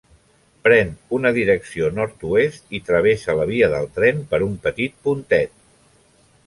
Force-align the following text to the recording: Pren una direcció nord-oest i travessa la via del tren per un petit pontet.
Pren 0.67 0.93
una 1.17 1.31
direcció 1.35 1.91
nord-oest 1.99 2.73
i 2.79 2.81
travessa 2.89 3.37
la 3.41 3.47
via 3.53 3.71
del 3.75 3.89
tren 4.01 4.27
per 4.35 4.43
un 4.49 4.61
petit 4.67 4.99
pontet. 5.09 5.55